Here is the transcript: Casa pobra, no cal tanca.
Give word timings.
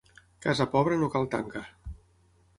Casa 0.45 0.65
pobra, 0.71 0.97
no 1.03 1.11
cal 1.17 1.29
tanca. 1.37 1.65